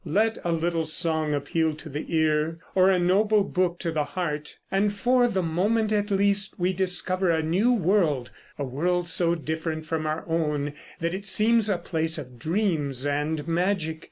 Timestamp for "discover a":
6.73-7.43